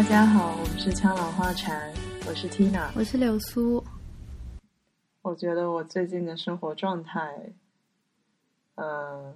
[0.00, 1.92] 大家好，我们是枪老花禅，
[2.26, 3.84] 我是 Tina，我是柳苏。
[5.20, 7.52] 我觉得我最近的生活状态，
[8.76, 9.34] 嗯，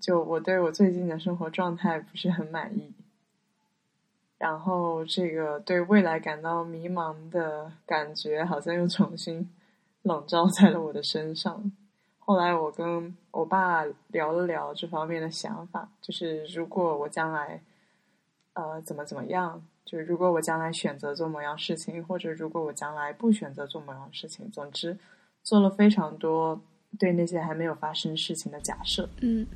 [0.00, 2.94] 就我对我最近的生活状态不是很满意，
[4.38, 9.50] 然后这个对未来感到迷茫的感觉，好像又重新
[10.02, 11.72] 笼罩在了我的身上。
[12.20, 17.60] 后来我跟我爸聊了聊这方面的想法，就是如果我将来，
[18.52, 19.60] 呃，怎么怎么样。
[19.86, 24.98] 就是如果我将来选择做某样事情，或者如果我将来不选择做某样事情，总之
[25.44, 26.60] 做了非常多
[26.98, 29.08] 对那些还没有发生事情的假设。
[29.20, 29.46] 嗯，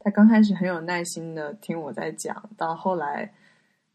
[0.00, 3.32] 他刚开始很有耐心的听我在讲，到后来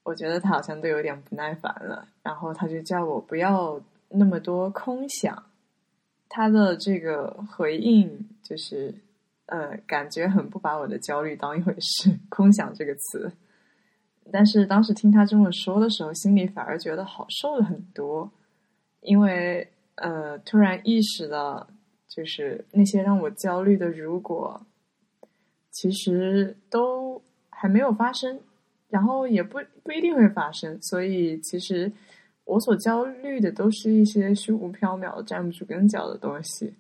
[0.03, 5.43] 我觉得他好像都有点不耐烦了，然后他就叫我不要那么多空想。
[6.29, 8.95] 他的这个回应就是，
[9.47, 12.17] 呃，感觉很不把我的焦虑当一回事。
[12.29, 13.29] 空想这个词。
[14.31, 18.29] 但是当时听他这么说的时候，心里反而觉得好受了很多，
[19.01, 21.67] 因为呃，突然意识到，
[22.07, 24.59] 就是那些让我焦虑的如果，
[25.71, 28.39] 其实都还没有发生，
[28.89, 31.91] 然后也不不一定会发生，所以其实
[32.45, 36.73] 我所焦虑的都是一些虚无缥缈、站不住跟脚的东西，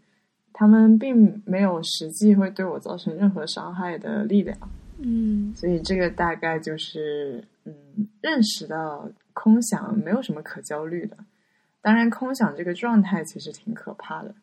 [0.51, 4.57] 他们并没有实际会对我造成任何伤害的力量。
[4.97, 7.73] 嗯，所以这个大概就是，嗯，
[8.21, 11.17] 认识到空想没有什么可焦虑的。
[11.81, 14.33] 当然，空想这个状态其实挺可怕的，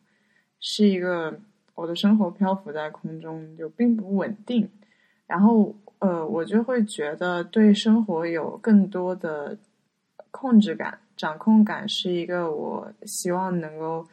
[0.59, 1.39] 是一个
[1.75, 4.69] 我的生活漂浮在空中，就并不稳定。
[5.25, 9.57] 然后，呃，我就会觉得对生活有更多的
[10.31, 14.07] 控制感、掌控感，是一个我希望能够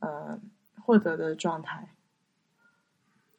[0.00, 0.38] 呃
[0.80, 1.88] 获得的状态。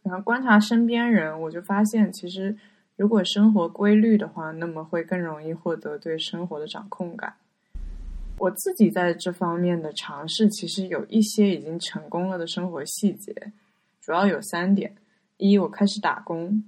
[0.04, 2.56] 然后观察身边人，我就发现，其实
[2.96, 7.36] 如果生活规律的话，那么会更容易获得对生活的掌控感。
[8.38, 13.52] 我自己在这方面的尝试，其实有一些已经成功了的生活细节，
[14.02, 14.96] 主要有三点：
[15.38, 16.64] 一，我开始打工，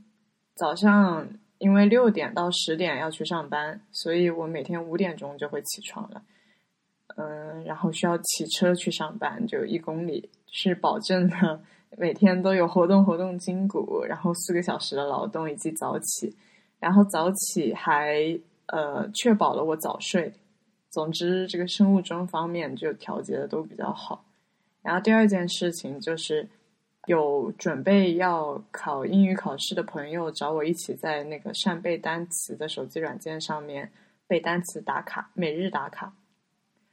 [0.53, 1.27] 早上
[1.59, 6.21] 因为六点到十点要去上班，所以我每天五点钟就会起床了。
[7.15, 11.61] 嗯，然后需要骑车去上班，就一公里，是保证的。
[11.97, 16.33] 每天都有活动活动筋骨，然后四个小时的劳动以及早起，
[16.79, 20.31] 然后早起还呃确保了我早睡。
[20.89, 24.25] 总之，这个生物钟方面就调节的都比较好。
[24.81, 26.47] 然后第二件事情就是
[27.07, 33.91] 有准备要考英语考试的朋友找我一起在那个扇贝单词的手机软件上面
[34.27, 36.13] 背单词打卡，每日打卡。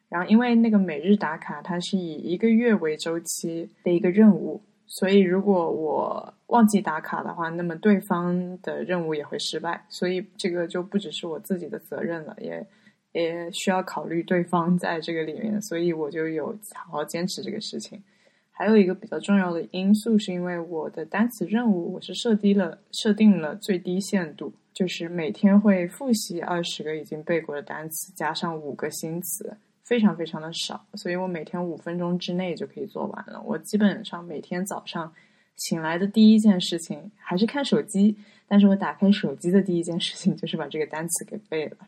[0.09, 4.61] 然后因为那个每日打卡它是以一个月为周期的一个任务。
[4.91, 9.85] 所以，如果我忘记打卡的话，那么对方的任务也会失败。
[9.91, 12.67] 所以，这个就不只是我自己的责任了，也
[13.13, 15.61] 也需要考虑对方在这个里面。
[15.61, 18.03] 所以，我就有好好坚持这个事情。
[18.51, 29.59] 还有一个比较重要的因素，是因为我的单词任务我是设低了，设定了最低限度，就是每天会复习二十个已经背过的单词，加上五个新词。
[29.89, 33.41] 非常非常的少，所以我每天五分钟之内就可以做完了。
[33.41, 35.11] 我基本上每天早上
[35.57, 38.15] 醒来的第一件事情还是看手机，
[38.47, 41.79] 但是我打开手机的第一件事情就是把这个单词给背了。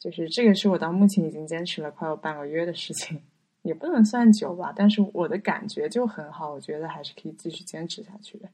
[0.00, 3.22] 就是这个是我到目前已经坚持了快有半个月的事情，
[3.62, 8.48] 也不能算久吧，但是我的感觉就很好，我觉得还是可以继续坚持下去的。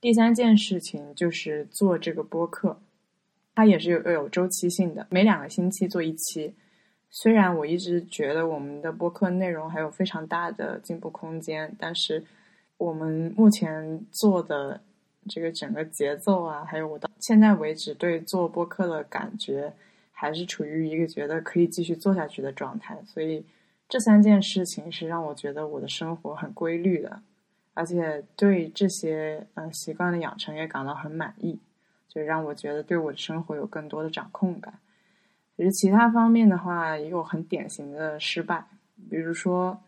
[0.00, 2.82] 第三件事情就是做这个播客，
[3.54, 6.54] 它也是有有周期性的，每两个星期做一期。
[7.14, 12.24] 虽然我一直觉得我们的播客内容还有非常大的进步空间，但是
[12.78, 14.80] 我们目前做的
[15.28, 19.70] 这个整个节奏啊，还有我到现在为止对做播客的感觉，
[20.10, 22.98] 还是处于一个觉得可以继续做下去的状态。
[23.04, 23.44] 所以
[23.90, 27.20] 这三件事情是让我觉得我的生活很规律的，
[27.74, 31.60] 而且对这些呃习惯的养成也感到很满意，
[32.08, 34.72] 就让我觉得对我的生活有更多的掌控感。
[35.62, 38.66] 其实其他方面的话，也有很典型的失败。
[39.08, 39.80] 比如说，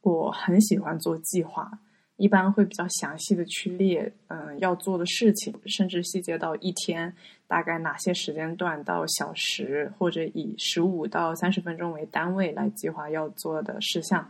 [0.00, 1.78] 我很喜欢做计划，
[2.16, 7.14] 一般会比较详细的去列，嗯，要做的事情，甚至细节到一天
[7.46, 14.26] 大概哪些时间段到小时，或者以十五到三十分钟为单位来计划要做的事项。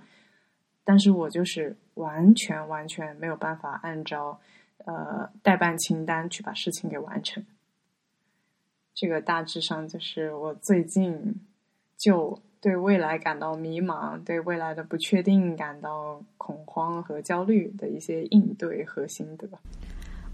[0.83, 4.41] 但是我就是完全完全没有办法按照
[4.87, 7.45] 呃代办清单去把事情给完成。
[9.01, 11.17] 这个大致上就是我最近
[11.97, 19.49] 就对未来感到迷茫，对未来的不确定感到恐慌和焦虑的一些应对和心得。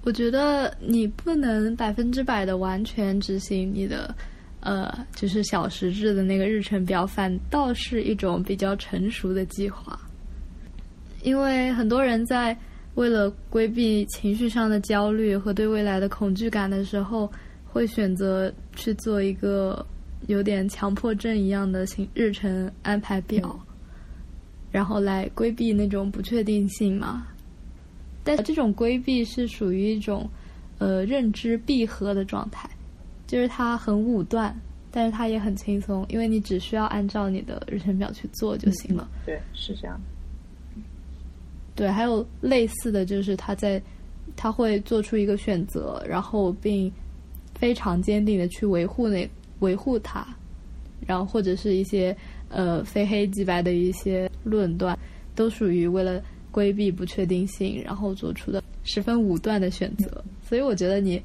[0.02, 4.14] 我觉得你不能百分之百的完全执行你的
[4.60, 9.98] 呃，就是小时制的那个日程表，反倒是一种比较成熟的计划。
[11.22, 12.56] 因为很多人在
[12.94, 17.30] 为了规避情绪上的焦虑和对未来的恐惧感的时候，
[17.74, 19.84] 会选择去做一个
[20.28, 23.58] 有点强迫症一样的行日程安排表，
[24.70, 27.26] 然后来规避那种不确定性嘛。
[28.22, 30.30] 但这种规避是属于一种
[30.78, 32.70] 呃认知闭合的状态，
[33.26, 34.56] 就是它很武断，
[34.92, 39.10] 但是它也很轻松，因为你只需要按照你的日程表去做就行了。
[39.26, 40.00] 对，是这样。
[41.74, 43.82] 对，还有类似的就是他在
[44.36, 46.90] 他会做出一个选择，然后并
[47.64, 49.26] 非常坚定的去维护那
[49.60, 50.22] 维护它，
[51.06, 52.14] 然后或者是一些
[52.50, 54.98] 呃非黑即白的一些论断，
[55.34, 60.22] 都属于为了规避不确定性，然后做出的十分武断的选择。
[60.46, 61.18] 所以我觉得你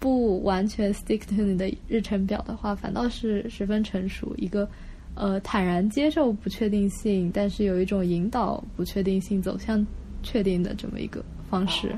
[0.00, 4.68] 不完全 stick to 你的日程表的话，反倒是十分成熟一个。
[5.14, 9.86] 呃，坦然接受不确定性，但是有一种引导不确定性走向
[10.24, 11.96] 确定的这么一个方式。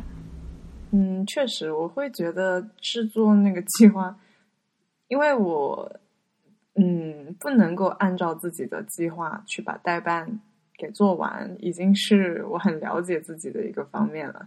[0.94, 4.15] 嗯，确实，我会觉得制作那个计划，
[5.09, 6.00] 因为我
[6.75, 10.41] 嗯不能够按照自己的计划去把代办
[10.79, 14.47] 给做完，已经是我很了解自己的一个方面了。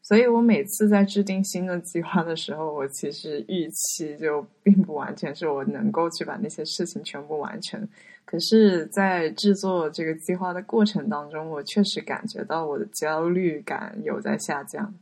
[0.00, 7.86] 所以我每次在制定新的计划的时候，我其实预期就并不完全是我能够去把那些事情全部完成。
[8.24, 14.92] 可是，在制作这个计划的过程当中，我确实感觉到我的焦虑感有在下降。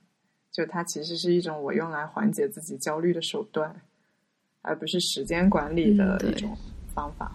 [0.53, 3.75] 就它其实是一种我用来缓解自己焦虑的手段，
[4.63, 6.57] 而不是时间管理的一种
[6.95, 7.31] 方法。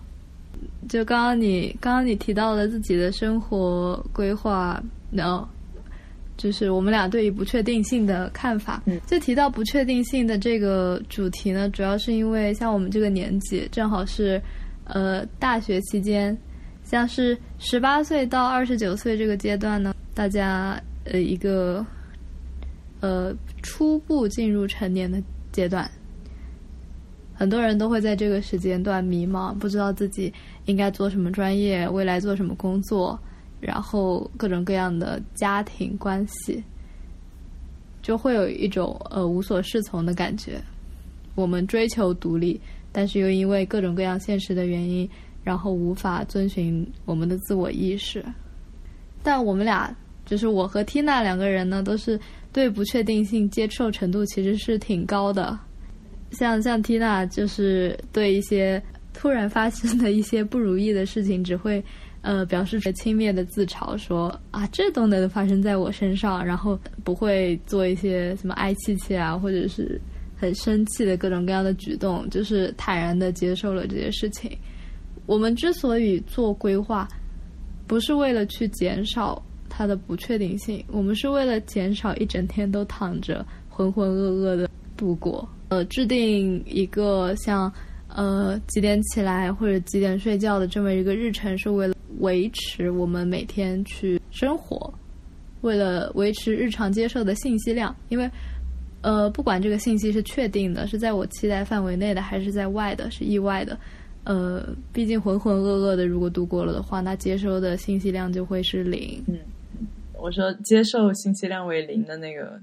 [0.87, 4.81] 就刚刚你刚刚你提到了自己的生活规划，
[5.11, 5.47] 然后。
[6.37, 8.83] 就是我们俩对于不确定性的看法。
[8.87, 14.41] 嗯，就提到不确定性的这个主题呢，主要是因为像我们这个年纪，正好是
[14.83, 16.37] 呃大学期间，
[16.83, 21.85] 像是十八岁到二十九岁这个阶段呢，大家呃一个
[23.05, 25.21] 呃初步进入成年的
[25.51, 25.89] 阶段，
[27.35, 30.33] 很多人都会在这个时间段迷茫，不知道自己
[30.65, 33.19] 应该做什么专业，未来做什么工作。
[33.61, 36.63] 然后各种各样的家庭关系，
[38.01, 40.61] 就会有一种呃无所适从的感觉。
[41.33, 42.59] 我们追求独立，
[42.91, 45.09] 但是又因为各种各样现实的原因，
[45.43, 48.23] 然后无法遵循我们的自我意识。
[49.23, 52.19] 但我们俩，就是我和 Tina 两个人呢，都是
[52.55, 55.59] 对不确定性接受程度其实是挺高的。
[56.31, 58.81] 像像 Tina，就是对一些
[59.13, 61.83] 突然发生的一些不如意的事情，只会。
[62.21, 70.01] 呃，表示着轻蔑的自嘲，说啊，这都能发生在我身上，然后不会做一些什么哀戚戚啊，或者是
[70.35, 74.57] 很生气的各种各样的举动，就是坦然的接受了这些事情。
[75.27, 77.07] 我们之所以做规划，
[77.85, 79.39] 不是为了去减少
[79.75, 85.47] 它的不确定性，我们是为了减少一整天都躺着浑浑噩噩的度过。
[85.69, 87.71] 呃，制定一个像
[88.07, 91.95] 呃几点起来或者几点睡觉的这么一个日程，是为了。
[92.19, 94.93] 维持我们每天去生活，
[95.59, 98.29] 为了维持日常接受的信息量，因为，
[99.01, 103.77] 呃，不管这个信息是确定的，是在我期待范围内的，还是在外的，是意外的，
[104.23, 109.21] 呃，毕竟浑浑噩噩的，如果度过了的话，那接收的信息量就会是零。
[109.27, 109.37] 嗯，
[110.19, 112.59] 我说接受信息量为零的那个，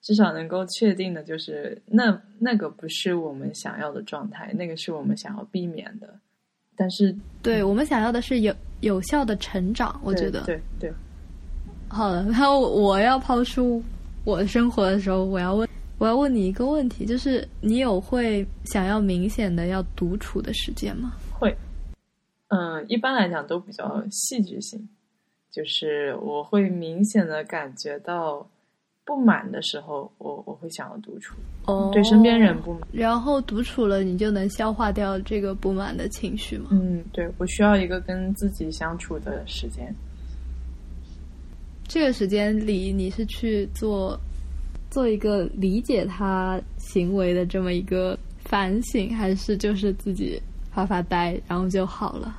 [0.00, 6.08] 至少能够确定的就是，那那个不是我们想要的状态，那个是我们想要避免的。
[6.76, 10.92] 但是，对我们想要的是有有效的成长，我觉得对对。
[11.88, 13.82] 好了，然后我要抛出
[14.24, 21.14] 我的生活的时候，我要问我要问你一个问题，就是你有会想要明显的要独处的时间吗？
[21.32, 21.56] 会，
[22.48, 24.88] 嗯，一般来讲都比较戏剧性，
[25.58, 28.46] 就是我会明显的感觉到。
[29.04, 31.34] 不满的时候，我我会想要独处，
[31.64, 36.68] 哦，对身边人不满，然后独处了，你就能消化掉这个不满的情绪吗？
[36.72, 39.90] 嗯，对，我需要一个跟自己相处的时间。
[41.84, 44.14] 这个时间里，你是去做
[44.90, 50.38] 做一个理解他行为的这么一个反省，还是就是自己
[50.70, 52.36] 发发呆，然后就好了？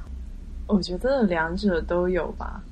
[0.68, 2.64] 我觉得两者都有吧。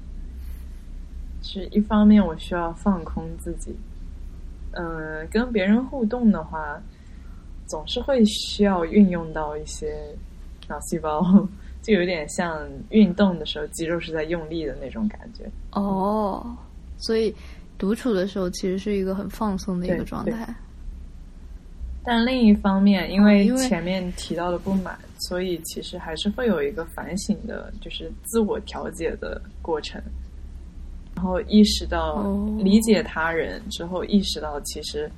[1.47, 3.73] 是一方面，我需要放空自己。
[4.71, 6.77] 嗯，跟别人互动的话，
[7.65, 10.13] 总是会需要运用到一些
[10.67, 11.23] 脑细胞，
[11.81, 15.49] 就有点像运动的时候肌肉是在用力的那种感觉。
[15.71, 16.45] 哦，
[16.97, 17.33] 所以
[17.77, 20.53] 独处的时候其实是一个很放松的一个状态。
[22.03, 30.01] 但另一方面，因为前面提到的不满，所以其实还是会有一个反省的，就是自我调节的过程。
[31.17, 32.55] 然后意识到哦。
[32.59, 35.09] 理解他人之后，意识到其实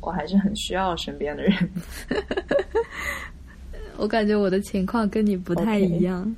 [0.00, 1.54] 我还是很需要身边的人。
[3.96, 6.34] 我感觉我的情况跟你不太一样。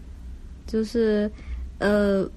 [0.67, 1.31] 就是
[1.79, 2.29] 呃，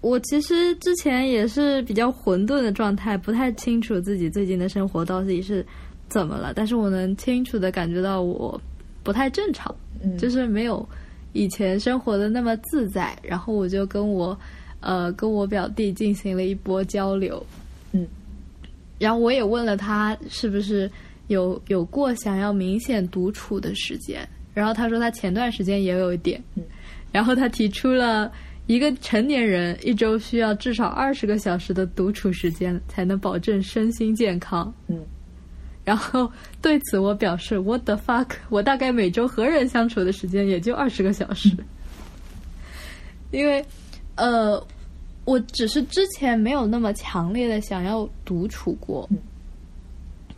[0.00, 5.66] 我其实之前也是比较混沌的状态，不太清楚自己最近的生活到底是
[6.08, 8.58] 怎么了，但是我能清楚的感觉到我
[9.02, 10.88] 不太正常，嗯，就是没有
[11.34, 14.38] 以前生活的那么自在，然后我就跟我
[14.82, 17.44] 呃跟我表弟进行了一波交流，
[17.92, 18.06] 嗯，
[18.98, 20.90] 然后我也问了他是不是
[21.28, 26.62] 有有过想要明显独处的时间，然后他说他前段时间也有一点，嗯，
[27.10, 28.30] 然后他提出了
[28.66, 35.00] 一个成年人一周需要至少二十个小时的独处时间才能保证身心健康，嗯，
[35.84, 41.50] 然后对此我表示 What the fuck，我大概每周和人相处的时间也就二十个小时，
[43.30, 43.64] 因为
[44.22, 44.64] 呃，
[45.24, 49.18] 我只是之前没有那么强烈的想要独处过，嗯。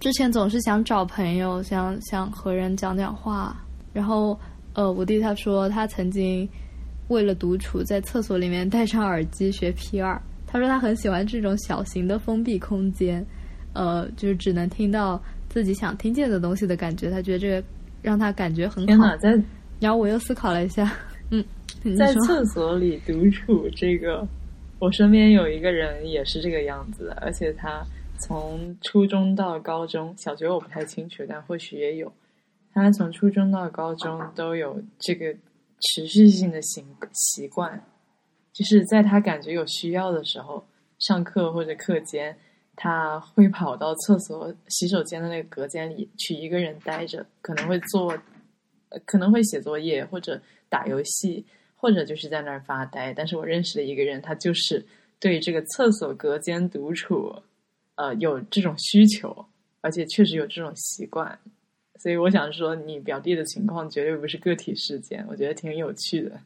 [0.00, 3.55] 之前总是想找朋友，想想和人讲讲话，
[3.93, 4.38] 然后
[4.73, 6.49] 呃，我弟他说他曾经
[7.09, 13.25] 为了独处在厕所里面戴上耳机学 P 二，他说他很喜欢这种小型的封闭空间，
[13.75, 17.62] 呃，就是只能听到自己想听见的东西的感觉，他觉得这个
[18.00, 19.38] 让他感觉很好天，。
[19.38, 19.45] 在。
[19.79, 20.91] 然后我又思考了一下，
[21.31, 21.63] 嗯，你
[21.97, 24.26] 在厕所里独处，这个
[24.79, 27.85] 我身边有一个人也是这个样子的，而且他
[28.19, 32.12] 从初中到高中，小学我不太清楚，但或许也有。
[32.73, 35.33] 他从初中到高中都有这个
[35.81, 37.81] 持续性的习习惯，
[38.53, 40.67] 就是在他感觉有需要的时候，
[40.99, 42.37] 上课或者课间，
[42.75, 48.17] 他会跑到厕所洗手间的那个隔间里去一个人待着，可能会做，
[49.05, 51.45] 可能会写作业或者打游戏，
[51.85, 53.12] 或者就是在那儿发呆。
[53.12, 54.83] 但是我认识的一个人，他就是
[55.21, 57.31] 对这个厕所隔间独处，
[57.97, 59.45] 呃，有这种需求，
[59.83, 61.38] 而且确实有这种习惯。
[61.99, 66.41] 所以我想说，你表弟的情况绝对不是个体事件，我觉得挺有趣的。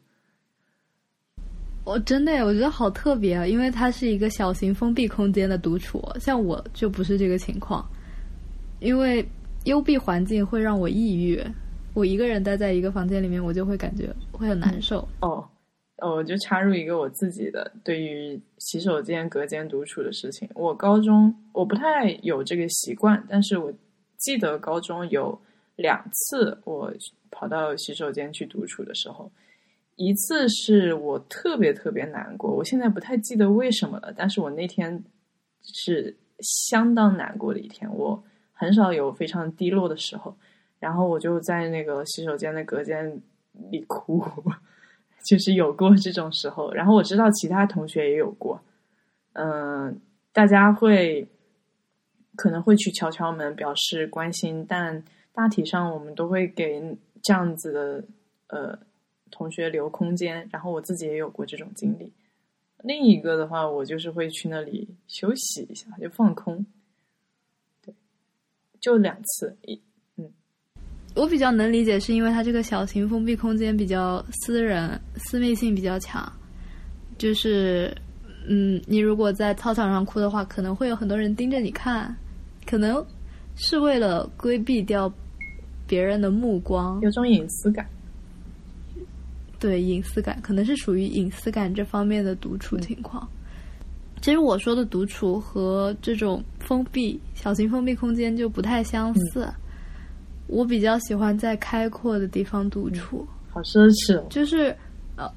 [1.85, 7.89] 我真的，我觉得好特别啊，因为它是一个小型封闭空间的独处，像我就不是这个情况，
[8.81, 9.25] 因为
[9.63, 11.41] 幽闭环境会让我抑郁，
[11.93, 15.07] 我一个人待在一个房间里面，我就会感觉会很难受。
[15.21, 15.45] 哦，
[15.97, 20.49] 哦，我就插入一个我自己的对于洗手间隔间独处的事情。
[20.55, 23.71] 我高中我不太有这个习惯，但是我
[24.17, 25.39] 记得高中有
[25.75, 26.91] 两次我
[27.29, 29.29] 跑到洗手间去独处的时候，
[29.97, 35.03] 一次是我特别特别难过，我现在不太记得为什么了，但是我那天
[35.61, 40.35] 是相当难过的一天，我很少有非常低落的时候，
[40.79, 44.23] 然后我就在那个洗手间的隔间你哭。
[45.25, 48.59] 就是有过这种时候，然后我知道其他同学也有过，
[49.33, 49.99] 嗯、
[50.31, 51.27] 大家会
[52.35, 55.03] 可能会去敲敲门表示关心，但
[55.33, 56.81] 大体上我们都会给
[57.21, 58.03] 这样子的
[58.47, 58.79] 呃
[59.29, 62.11] 同学留空间，然后我自己也有过这种经历。
[62.81, 66.65] 另一个的话，我就是会去那里休息一下，就放空，
[67.83, 67.93] 对，
[68.79, 69.79] 就两次，一
[71.19, 76.31] 我比较能理解，是因为它这个小型封闭空间比较私人，私密性比较强。
[77.17, 77.93] 就是，
[78.47, 82.15] 嗯，你如果在操场上哭的话，可能会有很多人盯着你看，
[82.65, 83.05] 可能
[83.57, 85.13] 是为了规避掉
[85.85, 87.85] 别人的目光，有种隐私感。
[89.59, 93.27] 对隐私感，可能是属于隐私感这方面的独处情况。
[94.21, 99.45] 其实我说的独处和这种封闭小型封闭空间就不太相似。
[100.49, 104.25] 我比较喜欢在开阔的地方独处，好奢侈哦！
[104.29, 104.75] 就是
[105.15, 105.31] 呃，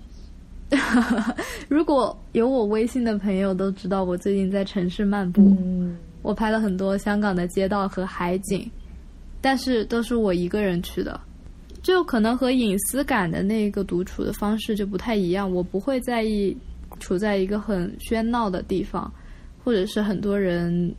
[1.69, 8.69] 如果有我微信的朋友都知道，我最近在城市漫步，嗯，我拍了很多香港的街道和海景，
[9.42, 11.21] 但是都是我一个人去的，
[11.83, 15.52] 就可能和隐私感的那个独处的方式就不太一样。
[15.52, 16.57] 我不会在意
[17.00, 19.12] 处在一个很喧闹的地方，
[19.62, 20.95] 或者是很多人，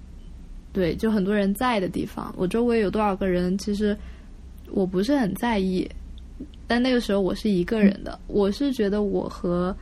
[0.74, 2.34] 对，就很多人在的地方。
[2.36, 3.96] 我周围有多少个人，其实
[4.72, 5.88] 我不是很在意。
[6.68, 9.76] 但那个时候我是一个人的，我是觉得我和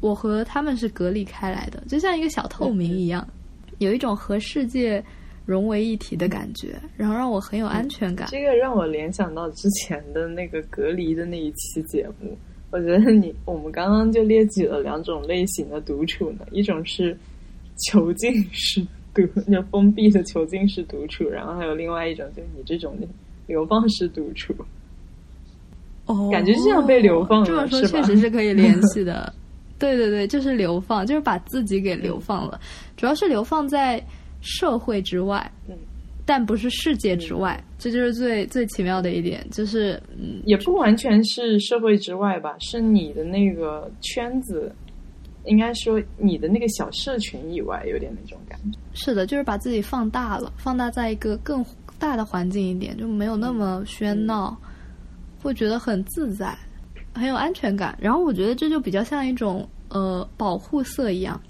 [0.00, 3.26] 我和他们是隔离开来的，就像一个小透明一样，
[3.78, 5.02] 有一种和世界
[5.44, 8.28] 融为一体的感觉，然后让我很有安全感。
[8.30, 12.36] 这个让我联想到之前的那个隔离的那一期节目。
[12.70, 17.16] 我觉得你我们刚刚就列举了两种类型的独处呢，一种是
[17.86, 18.84] 囚禁式
[19.16, 22.96] 独就 封闭的囚禁式独处，然后还有另外一种就是你这种
[23.46, 24.54] 流放式独处。
[26.06, 29.32] 哦，感觉就像被流放了这么说确实是可以联系的。
[29.78, 32.58] 对对对，就是流放，就是把自己给流放了，
[32.96, 34.02] 主要是流放在
[34.40, 35.76] 社会之外，嗯，
[36.24, 44.72] 但不是世界之外，这就是最最奇妙的一点，就是嗯，也不完全是社会之外吧，是你的那个圈子，
[45.46, 48.78] 应该说你的那个小社群以外，有点那种感觉。
[48.94, 51.64] 是的，就是把自己放大了，放大在一个更
[51.98, 54.56] 大的环境一点，就没有那么喧闹，
[55.42, 56.56] 会觉得很自在，
[57.14, 57.96] 很有安全感。
[58.00, 61.40] 然后我觉得这就比较像一种呃保护色一样。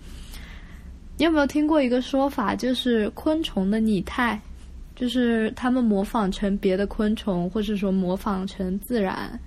[1.19, 4.39] 你有没有听过一个说法，就是昆虫的拟态，
[4.95, 9.41] 就是它们模仿成别的昆虫，或者说模仿成自然，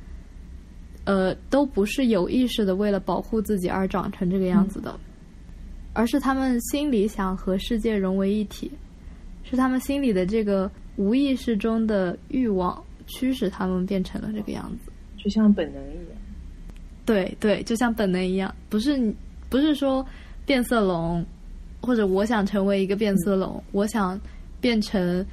[1.09, 4.95] 呃，都不是有意识的为了保护自己而长成这个样子的。
[5.91, 8.69] 而是他们心里想和世界融为一体，
[9.43, 14.91] 是他们心里的这个无意识中的欲望驱使他们变成了这个样子。
[15.17, 16.17] 就像本能一样。
[17.07, 19.11] 对对，就像本能一样，不是
[19.49, 20.05] 不是说
[20.45, 21.25] 变色龙，
[21.81, 24.21] 或者我想成为一个变色龙，我想
[24.61, 25.25] 变成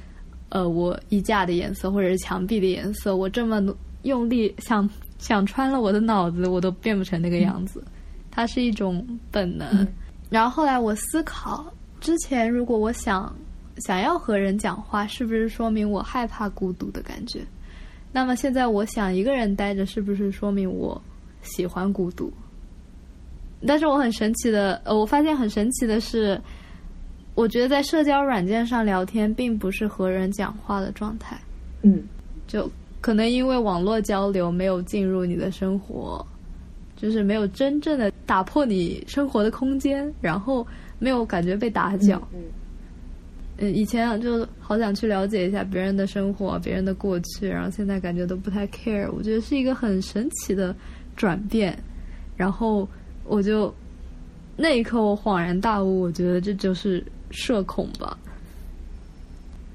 [0.49, 7.83] 呃我衣架的颜色或者是墙壁的颜色，我这么努用力想想穿了我的脑子，我都变不成那个样子。
[8.29, 9.67] 它是一种本能。
[9.71, 9.87] 嗯
[10.29, 11.65] 然后后来我思考，
[12.01, 13.33] 之前如果我想
[13.77, 17.39] 想要和人讲话，是不是说明我害怕孤独的感觉？
[18.11, 21.01] 那么现在我想一个人待着，是不是说明我
[21.43, 22.29] 喜欢孤独？
[23.65, 26.37] 但是我很神奇的，呃，我发现很神奇的是，
[27.33, 31.39] 我觉得在社交软件上聊天，并不是和人讲话的状态，
[31.83, 32.03] 嗯，
[32.47, 32.69] 就
[32.99, 36.25] 可能因为网络交流没有进入你的生活，
[36.95, 40.65] 就是没有真正的打破你生活的空间，然后
[40.99, 42.21] 没有感觉被打搅。
[42.33, 42.41] 嗯，
[43.59, 49.09] 嗯，以前啊就好想去了解一下别人的生活、别人的过去，然后现在感觉都不太 care。
[49.11, 50.75] 我觉得是一个很神奇的
[51.15, 51.77] 转变。
[52.35, 52.87] 然后
[53.23, 53.73] 我就
[54.55, 58.17] 那一刻我恍然大悟，我觉得这就是社恐吧。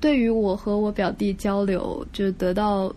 [0.01, 2.93] 对于我和我表弟交流，就得到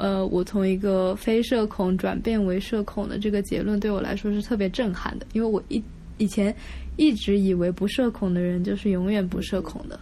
[0.00, 5.82] 呃，我从一个非社恐转变为社恐的这个结论，对我来说是特别震撼的，因为我一
[6.16, 6.54] 以前
[6.96, 10.00] 一直以为不社恐的人就是永远不社恐的。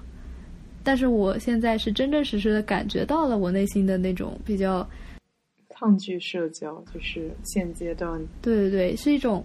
[0.85, 4.89] 但是我现在是真真实实的感觉到了我内心的那种比较，
[5.69, 9.45] 抗拒社交就是现阶段对对对，是一种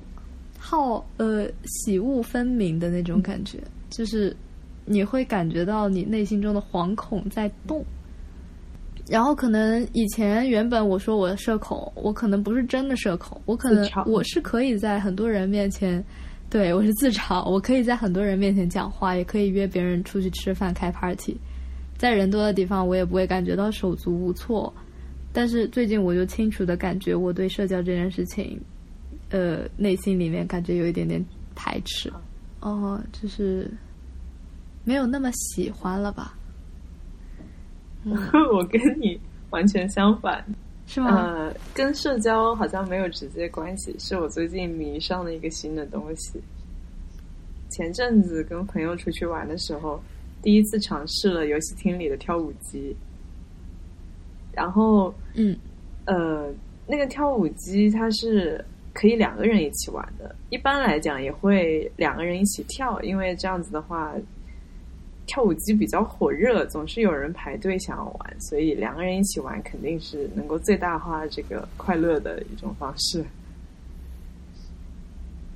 [0.59, 3.57] 好呃喜恶分明的那种感觉，
[3.89, 4.35] 就是
[4.85, 7.83] 你会感觉到你内心中的惶恐在动。
[9.09, 16.03] 然后可能以前原本我说我社恐，我可能不是真的社恐，我可能我是可以在很多人面前，
[16.49, 21.35] 对我是自嘲，我可以在很多人面前讲话，也可以约别人出去吃饭开 party，
[21.97, 24.73] 在人多的地方我也不会感觉到手足无措。
[25.33, 28.59] 但是最近我就清楚的感觉我对社交这件事情，
[29.29, 31.23] 呃，内心里面感觉有一点点
[31.55, 32.11] 排斥，
[32.61, 33.69] 哦，就是
[34.85, 36.37] 没有那么喜欢了吧？
[38.05, 38.13] 嗯，
[38.53, 40.43] 我跟你完全相反。
[40.85, 41.07] 是吗？
[41.15, 46.41] 呃，跟社交好像没有直接关系，是我最近迷上了一个新的东西。
[47.69, 49.99] 前阵子跟朋友出去玩的时候，
[50.41, 52.95] 第一次尝试了游戏厅里的跳舞机，
[54.51, 55.57] 然后嗯
[56.05, 56.53] 呃，
[56.85, 58.63] 那个跳舞机它是
[58.93, 64.13] 可以两个人一起玩的，一般来讲也会两个人一起跳，因为这样子的话，
[65.25, 73.23] 跳舞机比较火热，总是有人排队想要玩，所以两个人一起玩肯定是能够最大化这个快乐的一种方式。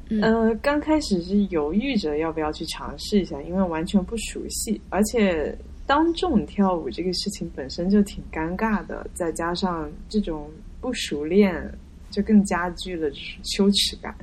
[0.10, 5.54] 嗯呃，刚开始是犹豫着要不要去尝试一下，因为完全不熟悉，而且
[5.86, 10.50] 当众跳舞这个事情本身就挺尴尬的，再加上这种
[10.80, 11.62] 不熟练，
[12.10, 13.12] 就更加剧了
[13.44, 14.16] 羞耻感。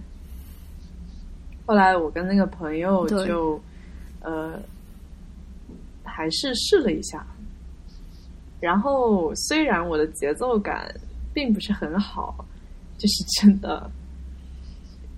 [1.66, 3.60] 后来我跟那个朋友就，
[4.20, 4.58] 呃，
[6.16, 7.26] 还是试了一下，
[8.60, 10.88] 然后虽然我的节奏感
[11.32, 12.46] 并不是很好，
[12.96, 13.90] 就是真的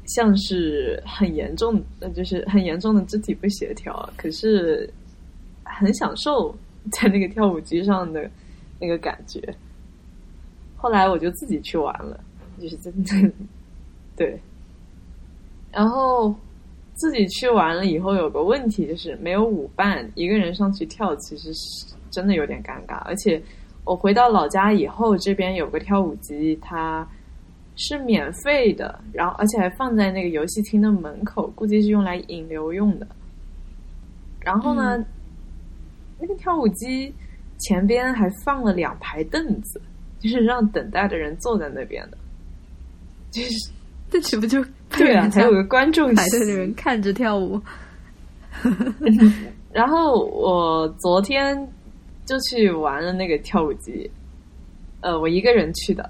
[0.06, 4.90] 像是很严重，呃，就是很严重的肢体不协调，可是
[5.64, 6.56] 很享受
[6.90, 8.30] 在那个跳舞机上的
[8.80, 9.54] 那个感觉。
[10.76, 12.18] 后来我就自己去玩了，
[12.58, 13.32] 就是真的
[14.16, 14.40] 对。
[15.70, 16.34] 然后
[16.96, 22.96] 自己去玩了以后，有个问题就是没有舞伴，一个人上去跳，其实是真的有点尴尬。
[23.04, 23.40] 而且
[23.84, 27.06] 我回到老家以后，这边有个跳舞机，它
[27.76, 33.06] 是免费的，然后而且还放在那个游戏厅的门口，估计是用来引流用的。
[34.40, 35.04] 然后呢，
[36.18, 37.12] 那个跳舞机
[37.58, 39.82] 前边还放了两排凳子，
[40.18, 42.16] 就是让等待的人坐在那边的，
[43.30, 43.70] 就是
[44.08, 44.64] 这岂不就
[44.96, 47.60] 对啊， 还有个观众排队的人看着跳舞。
[49.72, 51.56] 然后我昨天
[52.24, 54.10] 就去玩了那个跳舞机，
[55.00, 56.08] 呃，我一个人去的。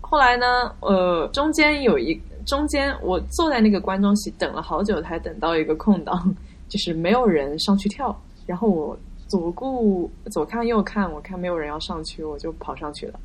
[0.00, 0.46] 后来呢，
[0.80, 6.34] 呃，中间有一中间我坐在那个观众席等了好久，才等到一个空档，
[6.68, 8.14] 就是没有人上去跳。
[8.46, 13.18] 然后我左顾左看右看，我看没有人要上去，我就跑上去了。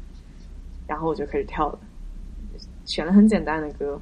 [0.88, 1.80] 然后我就开始跳了，
[2.86, 4.00] 选了很简单的歌。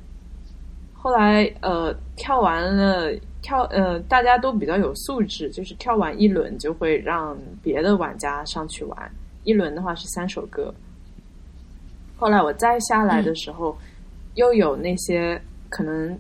[1.04, 3.12] 后来呃，跳完了。
[3.42, 9.12] 跳呃，大家都比较有素质，就是跳完一轮就会让别的玩家上去玩。
[9.44, 10.74] 一轮的话是三首歌。
[12.16, 13.78] 后来我再下来的时候，
[14.36, 15.38] 又有那些
[15.68, 16.18] 可能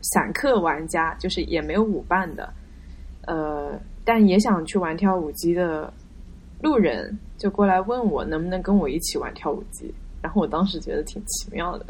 [0.00, 2.52] 散客玩家，就是也没有舞伴的，
[3.28, 5.92] 呃，但也想去玩跳舞机的
[6.60, 9.94] 路人，就过来问我能不能跟我一起玩跳舞机。
[10.20, 11.86] 然后我当时觉得挺奇妙的。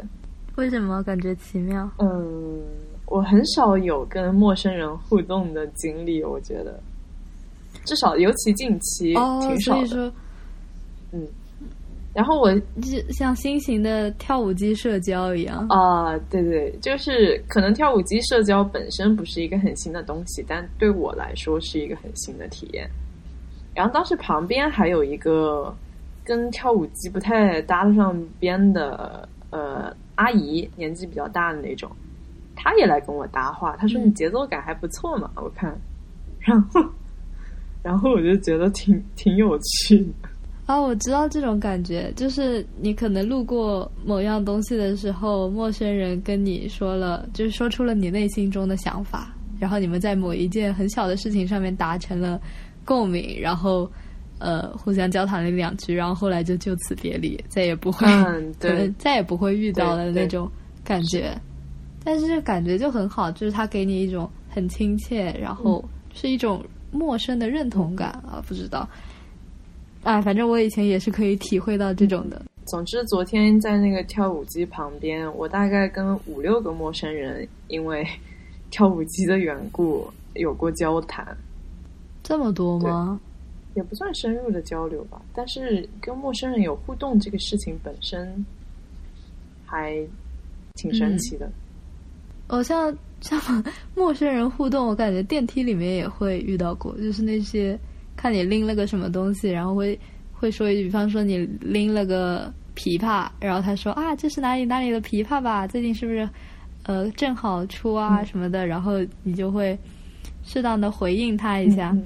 [0.57, 1.89] 为什么感觉奇妙？
[1.99, 2.61] 嗯。
[3.07, 6.79] 我很少有跟陌生人互动的经历，我觉得，
[7.85, 10.11] 至少尤其近期挺少的。
[11.11, 11.23] 嗯，
[12.15, 22.89] 然后我就像新型的跳舞机社交一样啊，对对，就是可能跳舞机社交本身不是一个很新的东西，但对我来说是一个很新的体验。
[23.75, 25.71] 然后当时旁边还有一个
[26.23, 31.89] 跟跳舞机不太搭得上边的呃阿姨，年纪比较大的那种。
[32.55, 35.75] 她也来跟我搭话，她说：“你节奏感还不错嘛，我看。”
[36.39, 36.81] 然后，
[37.83, 40.29] 然后我就觉得挺挺有趣的。
[40.65, 52.41] 啊，我知道这种感觉，就是你可能路过某样东西的时候，陌生人跟你说了，就是说出了你内心中的想法，然后你们在某一件很小的事情上面达成了
[52.83, 53.87] 共鸣，然后
[54.39, 60.49] 呃互相交谈了两句，然后后来就就此别离，再也不会，嗯、 对再也不会遇到的那种
[60.83, 61.35] 感觉。
[62.03, 68.87] 但是这感觉就很好，就是他给你一种很亲切，然后是一种陌生的认同感啊，不知道，
[70.03, 72.41] 哎，反正我以前也是可以体会到这种的。
[72.65, 78.05] 总之，昨天在那个跳舞机旁边，我大概跟五六个陌生人因为
[78.69, 81.35] 跳舞机的缘故有过交谈。
[82.23, 83.19] 这么多吗？
[83.75, 88.45] 也不算深入的交流吧，但是跟陌生人有互动这个事情本身
[89.65, 89.95] 还
[90.75, 91.49] 挺神奇的。
[92.47, 93.39] 哦，像像
[93.95, 97.77] 陌生人互动，我感觉电梯里面也会遇到过，就是那些
[98.15, 99.99] 看你拎了个什么东西，然后会
[100.31, 105.67] 会说一句，比方说你拎了个琵琶，然后他说啊，这是哪里哪里的琵琶吧？
[105.67, 106.29] 最近是不是
[106.83, 108.65] 呃正好出啊什么的？
[108.67, 109.77] 然后你就会
[110.43, 111.97] 适当的回应他一下，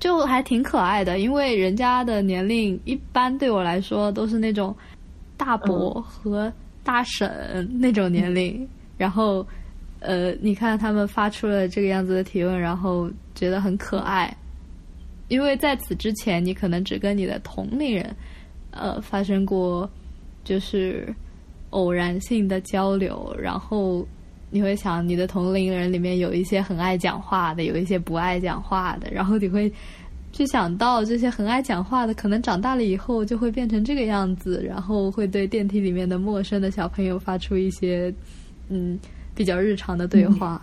[0.00, 4.74] 就还挺可爱的，因为人家的年龄一般对我来说都是那种
[5.36, 7.30] 大伯和大婶
[7.78, 8.66] 那种年龄。
[8.96, 9.46] 然后，
[10.00, 14.34] 呃，你看他们发出了这个样子的提问，然后觉得很可爱，
[15.28, 18.16] 因为在此之前，你可能只跟你的同龄人，
[18.70, 19.88] 呃，发生过
[20.44, 21.14] 就是
[21.70, 24.06] 偶然性的交流，然后
[24.50, 29.72] 你会想，你的同龄人里面有一些很爱讲话的，有一些不爱讲话的，然后你会
[30.32, 38.12] 去想到这些很爱讲话的，可能长大了以后就会变成这个样子，然后会对电梯里面的陌生的小朋友发出一些。
[38.72, 38.96] 嗯，
[39.34, 40.62] 比较日常的对话，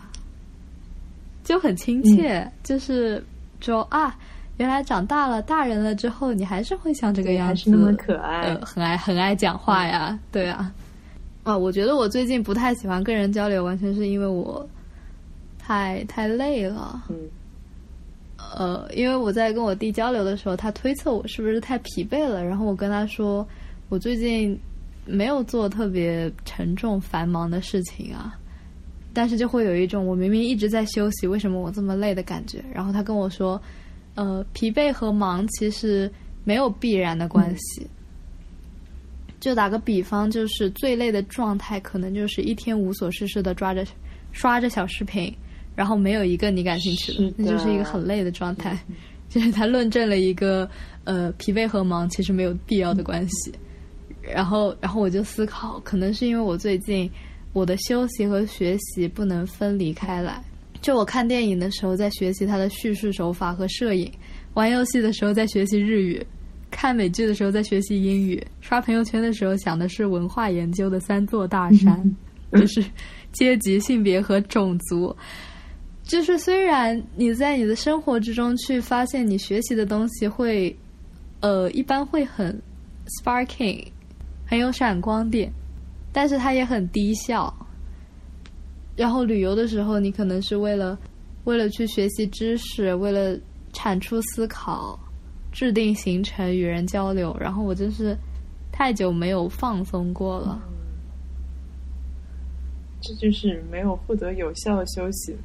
[1.43, 2.49] 就很亲切。
[2.63, 3.21] 就是
[3.59, 4.17] 说啊，
[4.55, 10.17] 原来长大了，大人了之后，你还是会像这个样子，还是那么可爱，很爱很爱讲话呀。
[10.31, 10.71] 对啊，
[11.47, 14.67] 啊，我觉得我最近不太喜欢跟人交流，完全是因为我
[15.57, 17.01] 太太累了。
[17.09, 17.15] 嗯，
[18.37, 23.47] 呃，因为我在跟我弟交流的时候，他推测我是不是太疲惫了，然后我跟他说，
[23.89, 24.59] 我最近。
[25.09, 28.37] 没有做特别沉重繁忙的事情啊，
[29.13, 32.61] 但是就会有一种我明明一直在休息，为什么我这么累的感觉。
[32.73, 33.57] 然后他跟我说，
[34.15, 36.11] 呃，疲惫和忙其实
[36.43, 37.87] 没有必然的关系。
[39.39, 43.85] 就打个比方，就是最累的状态，可能就是一天无所事事的抓着
[44.31, 45.33] 刷着小视频，
[45.75, 48.77] 然后没有一个你感兴趣的，那就是一个很累的状态。
[49.29, 50.69] 就是他论证了一个，
[51.03, 53.51] 呃，疲惫和忙其实没有必要的关系。
[54.21, 57.09] 然后，然后我就思考，可能是因为我最近
[57.51, 60.41] 我的休息和学习不能分离开来。
[60.81, 64.09] 就我看电影的时候在学习它的叙事手法和摄影，
[64.53, 66.25] 玩游戏的时候在学习日语，
[66.69, 72.15] 看美剧的时候在学习英语，刷朋友圈的时候想的是文化研究的三座大山，
[72.53, 72.83] 就是
[73.31, 75.15] 阶级、性别和种族。
[76.03, 80.73] 就是虽然你在你的生活之中去发现你学习的东西会，
[81.41, 82.57] 呃，一般会很
[83.19, 83.85] sparking，
[84.45, 85.51] 很有闪光点，
[86.13, 87.53] 但是它也很低效。
[88.95, 90.97] 然后旅游的时候，你可能是为了
[91.43, 93.37] 为了去学习知识，为了
[93.73, 94.97] 产出思考，
[95.57, 97.35] 制定行程，与人交流。
[97.39, 98.15] 然后我真是
[98.71, 100.61] 太久没有放松过了。
[103.01, 105.35] 这就是没有获得有效的休息。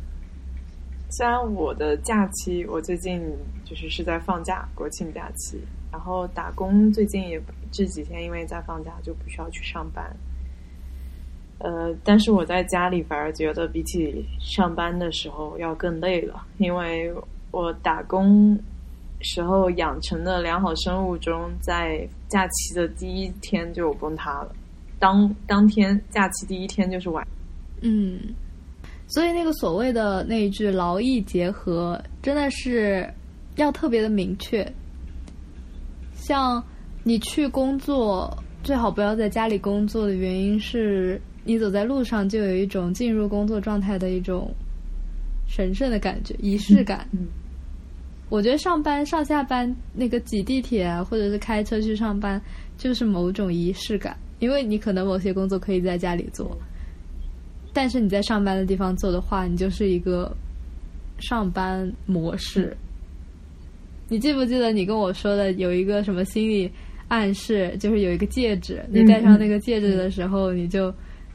[1.12, 3.22] 虽然我的假期，我最近
[3.64, 5.58] 就是是在放假，国庆假期，
[5.90, 10.14] 然后打工最近也这几天因为在放假就不需要去上班。
[11.58, 17.10] 呃，但是我在家里反而觉得比起上班的时候要更累了，因为
[17.50, 18.58] 我打工
[19.22, 24.52] 时候养成的良好生物钟在假期的第一天就崩塌了。
[24.98, 27.26] 当当天假期第一天就是晚，
[27.80, 28.18] 嗯。
[29.08, 33.06] 所以，那个所谓的那一句“劳逸结合”，真的是
[33.56, 34.66] 要特别的明确。
[36.14, 36.64] 像
[37.02, 44.50] 你去工作，最好不要在家里工作的原因是，你走在路上就有一种进入工作状态的一种
[45.46, 47.06] 神圣的感觉、仪式感。
[48.32, 52.40] 我觉得上班上下班那个挤地铁啊，或者是开车去上班，
[52.78, 56.56] 就是某种仪式感，因为你可能某些工作可以在家里做。
[57.74, 60.34] 但是你在上班的地方做的话，你就是一个
[61.18, 62.74] 上班模式。
[64.08, 66.72] 你记不记得你跟我说的有一个什么心理
[67.08, 67.76] 暗示？
[67.78, 70.90] 就是有一个戒指，你戴上那个戒指的时候，你就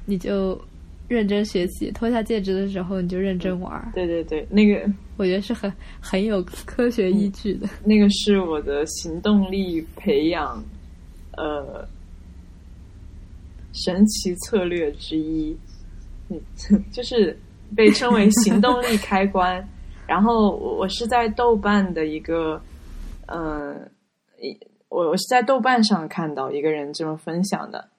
[0.08, 0.60] 你就
[1.08, 3.92] 认真学习；脱下戒指的时候，你就认真玩。
[3.94, 7.68] 对对对，那个我觉得是很很有科学依据的。
[7.86, 10.64] 那个是我的行动力培养，
[11.38, 11.88] 呃，
[13.74, 15.58] 神奇策略之一。
[16.30, 16.40] 嗯，
[16.92, 17.38] 就是
[17.76, 19.66] 被称为行动力开关。
[20.08, 22.62] 然后我是在豆瓣的一个，
[23.28, 23.90] 嗯，
[24.90, 27.90] 我我是在豆瓣上看到一个人这么分享的。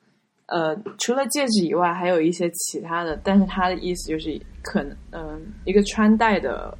[0.48, 3.18] 呃，除了戒指以外，还有一些其他的。
[3.24, 6.76] 但是他的意思就是，可能嗯，一个穿戴的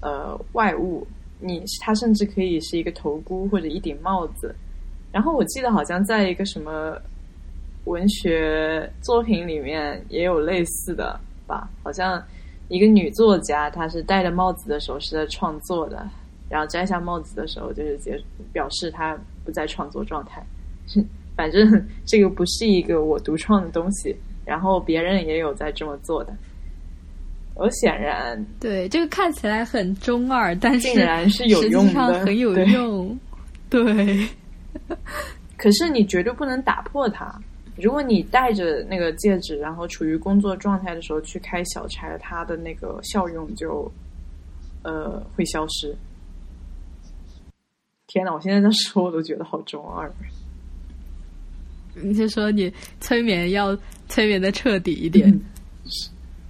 [0.00, 1.06] 呃外物，
[1.38, 4.52] 你它甚至可以是一个头箍或者一顶帽子。
[5.12, 6.98] 然后我记得好像在一个什么。
[7.84, 11.68] 文学作品里面也有类似的吧？
[11.82, 12.24] 好像
[12.68, 16.08] 一个女作家，她是戴着帽子的时候是在创作的，
[16.48, 18.16] 然后摘下帽子的时候就是结
[18.52, 20.40] 表示她不在创作状态。
[21.36, 24.14] 反正 这个不是一个我独创的东西，
[24.44, 26.34] 然后别人也有在这么做的。
[27.54, 33.18] 我显然对这个看起来很中二，但是竟然是有用的，很有用。
[33.68, 34.26] 对，
[35.58, 37.30] 可是你绝对不能打破它。
[37.76, 43.90] 如果你戴着那个戒指，然后处于工作状态的时候去开小差，它的那个效用就
[44.82, 45.94] 呃会消失。
[48.06, 48.32] 天哪！
[48.32, 50.10] 我现在在说，我都觉得好中二。
[51.94, 53.76] 你就说你催眠要
[54.08, 55.40] 催眠的彻底一点，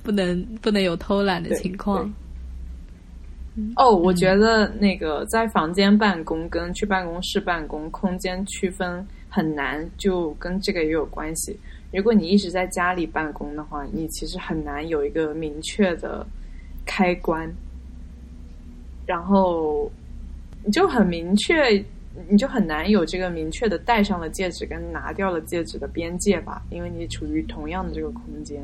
[0.02, 2.12] 不能不能有偷懒的情况。
[3.76, 9.06] 哦，我觉得那个在房间办公跟去办公室办公空间区分。
[9.34, 11.58] 很难，就跟这个也有关系。
[11.90, 16.26] 如果你一直在家里办公的话，你其实很难有一个明确的
[16.84, 17.50] 开关，
[19.06, 19.90] 然后
[20.62, 21.82] 你就很明确，
[22.28, 26.62] 你就很难有这个明确的戴上了戒指跟拿掉了戒指的边界吧？
[26.70, 28.62] 因为你处于同样的这个空间，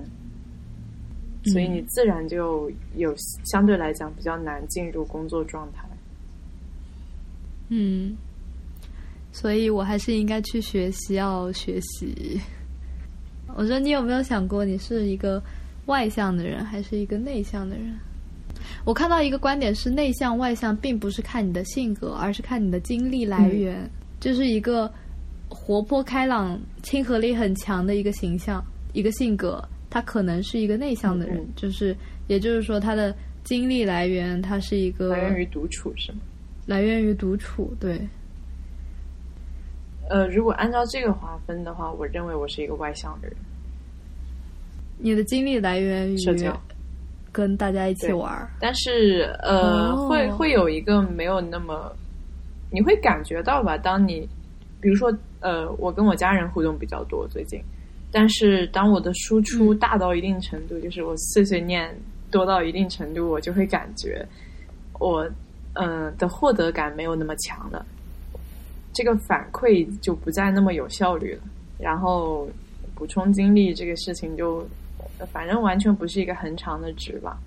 [1.44, 5.88] 所以你自然就有相对来讲比较难进入工作状态。
[7.68, 8.16] 嗯。
[9.30, 12.40] 所以我还是应该去学习，要学习。
[13.54, 15.40] 我说，你有没有想过，你是一个
[15.86, 17.94] 外向的人，还是一个内向的人？
[18.84, 23.88] 我看到一个观点是，内向外向并不是看你的性格，而是看你的经历来源。
[24.20, 24.92] 就是一个
[25.48, 31.46] 活泼开朗、亲和力很强的一个形象，一个性格，他可能是一个内向的人。
[31.54, 36.18] 就是，也就是说，他的经历来源，他是一个来源于独处，是吗？
[36.66, 38.00] 来源于独处，对。
[40.10, 43.36] 呃，如果按照这个划分的话，我认为我是一个外向的人。
[44.98, 46.60] 你的经历来源于社交，
[47.32, 48.48] 跟大家一起玩。
[48.60, 51.92] 但是，呃，会会有一个没有那么，
[52.70, 53.76] 你会感觉到吧？
[53.76, 54.28] 当你，
[54.80, 57.60] 比如说，呃，我跟我家人互动比较多最近，
[58.10, 61.94] 但是当我的输出大到一定程度，就是我碎碎念
[62.30, 64.26] 多到一定程度，我就会感觉
[64.98, 65.28] 我，
[65.74, 67.84] 嗯的获得感没有那么强了。
[68.92, 71.42] 这个反馈就不再那么有效率了，
[71.78, 72.48] 然后
[72.96, 74.66] 补充精力这个事情就，
[75.26, 77.38] 反正完全不是一个很长的值吧。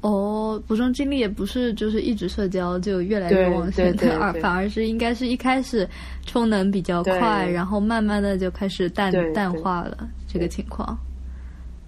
[0.00, 5.88] 哦，补充精力也不是就是一直社交就越来越旺盛，而反而是应该是一开始
[6.26, 10.98] 充能比较快，然后慢慢的就开始淡淡化了这个情况。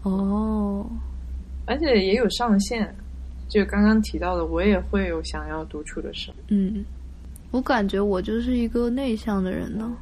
[0.04, 0.87] 哦，
[1.66, 2.94] 而且也有上限，
[3.48, 6.37] 就刚刚提到的，我也会有想要独处的时候。
[6.50, 6.85] 嗯，
[7.50, 9.92] 我感觉我就是一个内向的人呢，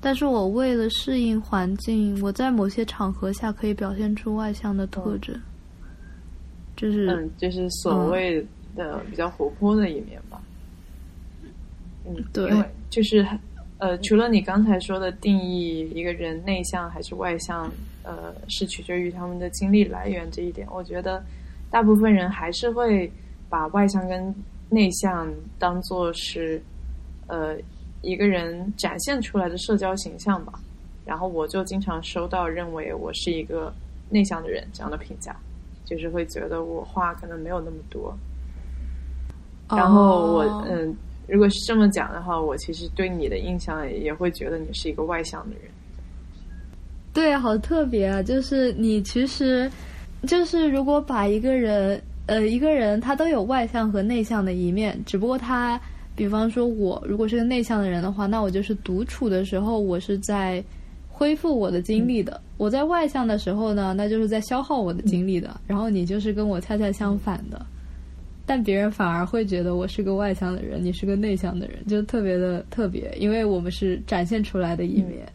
[0.00, 5.38] 但是我为了适应环境，我在某些场合下可以表现出外向的特质。
[6.76, 10.40] 就是嗯，就是所谓的比较活泼的一面吧。
[12.06, 12.48] 嗯，对，
[12.88, 13.26] 就是
[13.78, 17.68] 呃，除了你刚才说的定义一个人内向还是外向，
[18.04, 20.68] 呃，是取决于他们的经历来源这一点。
[20.70, 21.20] 我觉得
[21.68, 23.10] 大部分人还是会
[23.48, 24.32] 把外向跟
[24.70, 26.62] 内向当做是
[27.26, 27.56] 呃
[28.02, 30.52] 一个人展现出来的社交形象吧。
[31.04, 33.72] 然后我就经常收到认为我是一个
[34.10, 35.34] 内向的人这样的评价。
[35.84, 38.14] 就是会觉得我话可能没有那么多，
[39.70, 40.94] 然后我嗯，
[41.26, 45.70] 如果是这么讲的话，我其实对你的印象也会觉得你是一个外向的人。
[47.14, 48.22] 对，好特别啊！
[48.22, 49.72] 就是你其实，
[50.26, 55.80] 就是如果把一个人呃一个人他都有外向和内向的一面，只不过他，
[56.18, 60.62] 比方说我如果是个内向的人的话，那我就是独处的时候，我是在。
[61.10, 65.60] 恢复我的精力的，我在外向的时候呢，那就是在消耗我的精力的。
[65.66, 67.60] 然后你就是跟我恰恰相反的，
[68.46, 75.26] 但别人反而会觉得我是个外向的人，你是个内向的人，就特别的特别，因为我们是展现出来的一面，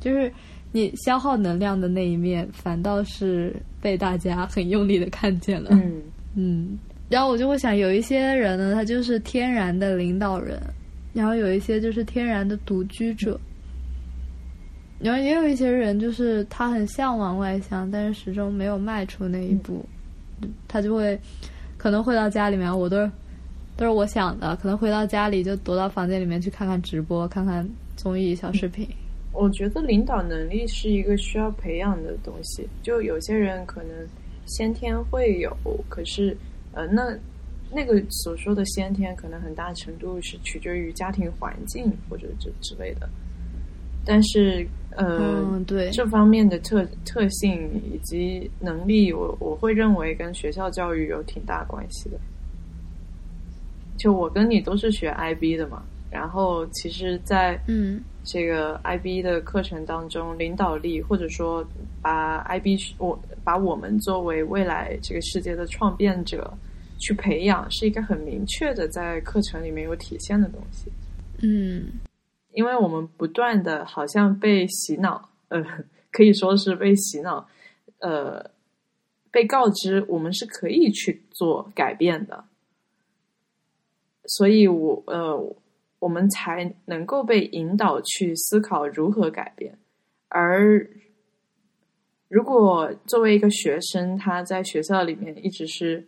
[0.00, 0.32] 就是
[0.72, 5.68] 你消耗能量的那一面，反倒是被大家很用力的看见了。
[5.72, 6.00] 嗯
[6.34, 10.60] 嗯，然后我就会想，有一些人呢，他就是天然的领导人，
[11.12, 13.38] 然后有一些就是天然的独居者。
[14.98, 19.84] 然后也有一些人，就是他很向往外向，但是始终没有迈出那一步，
[20.66, 21.18] 他就会
[21.76, 23.10] 可能回到家里面，我都是
[23.76, 28.88] 都是我想的，可能回到家里就躲到房间里面去看看直播，看看综艺小视频。
[29.32, 33.94] 我觉得领导能力是一个需要培养的东西，就有些人可能
[34.46, 35.54] 先天会有，
[35.90, 36.34] 可是
[36.76, 37.02] 呃，那
[37.72, 43.08] 那个所说的先天，可能很大程度是取决于家庭环境或者这之类的。
[44.04, 52.16] 但是，呃，对这方面的特特性以及能力，我我会认为跟学校教育有挺大关系的。
[53.98, 61.66] 就我跟你都是学 IB 的嘛，然后其实，在嗯这个 IB 的课程当中，领导力或者说
[62.02, 66.52] 把 IB 我把我们作为未来这个世界的创变者
[66.98, 70.90] 去培养，是一个很明确的在课程里面有体现的东西。
[71.42, 71.92] 嗯。
[72.52, 75.62] 因为我们不断的好像被洗脑，呃，
[76.10, 77.46] 可以说是被洗脑，
[77.98, 78.50] 呃，
[79.30, 82.46] 被告知我们是可以去做改变的，
[84.24, 85.56] 所以我呃，
[85.98, 89.78] 我们才能够被引导去思考如何改变。
[90.28, 90.88] 而
[92.28, 96.06] 如果作为一个学生，他在学校里面一直是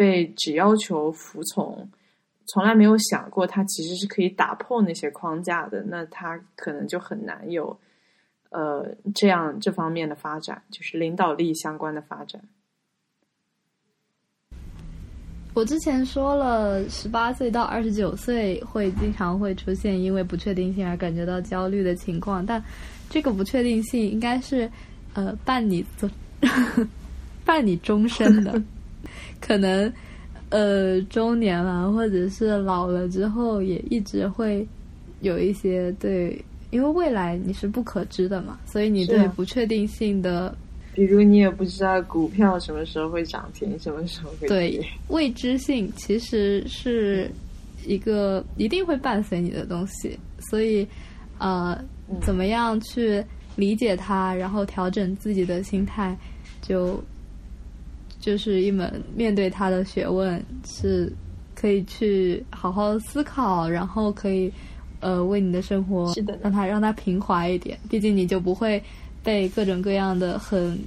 [0.00, 1.86] 被只要求服从。
[2.46, 5.84] 从来没有想过，他其实是可以打破那些框架的。
[5.86, 7.78] 那他可能就很难有，
[8.48, 12.40] 呃，这样这方面的发展，就是领导力相关的发展。
[15.52, 22.64] 我之前说了，十八岁到二十九岁会经常会出现因为不确定性而感觉到焦虑的情况，但
[23.10, 24.70] 这个不确定性应该是
[25.12, 25.84] 呃伴你
[27.44, 28.60] 伴你终身的，
[29.40, 29.92] 可能。
[30.52, 34.66] 呃，中年了，或者是老了之后，也一直会
[35.20, 40.52] 有一些对，因为未来你是不可知的嘛，所以你对不确定性的，
[40.92, 47.30] 比如你也不知道股票什么时候会涨停，什么时候会对未知性，其实是
[47.86, 50.84] 一个一定会伴随你的东西，所以
[51.38, 51.80] 呃，
[52.20, 53.24] 怎么样去
[53.54, 56.18] 理解它，然后调整自己的心态，
[56.60, 57.00] 就。
[58.20, 61.10] 就是一门面对他的学问，是
[61.54, 64.52] 可以去好好思考，然后可以
[65.00, 67.78] 呃为你的生活是的让它让它平滑一点。
[67.88, 68.82] 毕竟你就不会
[69.24, 70.78] 被各种各样的很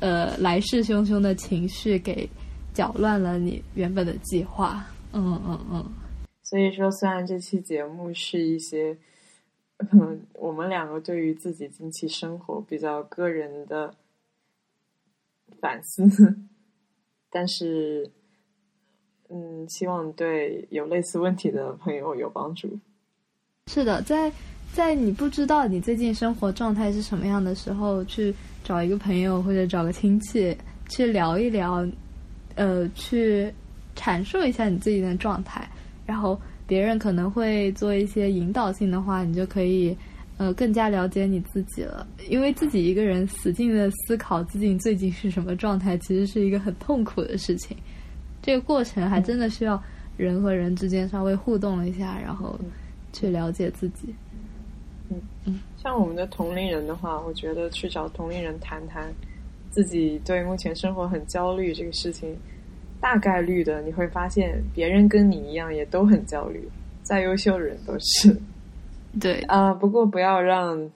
[0.00, 2.28] 呃来势汹汹的情绪给
[2.74, 4.84] 搅乱了你原本的计划。
[5.12, 5.92] 嗯嗯嗯。
[6.42, 8.96] 所以说，虽然这期节目是一些
[9.92, 13.94] 嗯 我们两个对于自己近期生活比较个人的。
[15.60, 16.02] 反思，
[17.30, 18.10] 但是，
[19.28, 22.78] 嗯，希望对有类似问题的朋友有帮助。
[23.66, 24.30] 是的，在
[24.72, 28.34] 在你不知道你最近生活状态是什么样的时候，去
[28.64, 30.56] 找一个朋友或者找个亲戚
[30.88, 31.86] 去聊一聊，
[32.56, 33.52] 呃去
[33.94, 35.68] 阐述一下你自己的状态，
[36.04, 39.96] 然后别人可能会做一些引导性的话，你就可以
[40.40, 42.06] 呃更加了解你自己了。
[42.30, 47.76] 因为自己一个人死劲的思考自己最近是什么状态，其实是一个很痛苦的事情。
[48.40, 49.80] 这个过程还真的需要
[50.16, 52.58] 人和人之间稍微互动一下，然后
[53.12, 54.14] 去了解自己。
[55.10, 59.12] 嗯嗯，像我们的同龄人的话，我觉得去找同龄人谈谈
[59.70, 62.34] 自己对目前生活很焦虑这个事情，
[62.98, 66.66] 大概率的你会发现别人跟你一样也都很焦虑，
[67.02, 68.34] 再优秀的人都是。
[69.18, 70.90] 对啊，不过不要让，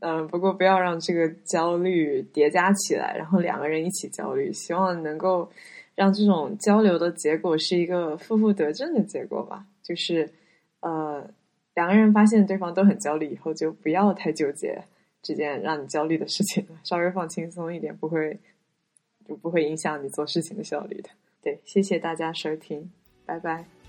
[0.00, 4.52] 嗯，不过不要让这个焦虑叠加起来，然后两个人一起焦虑。
[4.52, 5.50] 希望能够
[5.94, 10.28] 让这种交流的结果是一个负负得正的结果吧，就是
[10.80, 11.28] 呃。
[11.76, 14.80] 两个人发现对方都很焦虑以后，就不要太纠结
[15.20, 18.38] 这件让你焦虑的事情了，稍微放轻松一点，不会
[19.26, 21.10] 就不会影响你做事情的效率的。
[21.42, 22.92] 对，谢谢大家收听，
[23.26, 23.83] 拜拜。